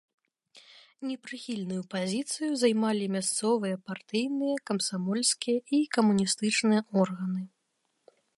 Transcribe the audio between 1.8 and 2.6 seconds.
пазіцыю